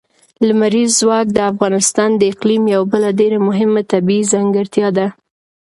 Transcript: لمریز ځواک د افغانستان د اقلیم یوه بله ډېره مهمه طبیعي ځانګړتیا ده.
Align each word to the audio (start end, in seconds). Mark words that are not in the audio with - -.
لمریز 0.47 0.91
ځواک 1.01 1.27
د 1.33 1.39
افغانستان 1.51 2.09
د 2.15 2.21
اقلیم 2.31 2.63
یوه 2.75 2.87
بله 2.93 3.09
ډېره 3.19 3.37
مهمه 3.47 3.81
طبیعي 3.93 4.25
ځانګړتیا 4.33 4.87
ده. 4.97 5.07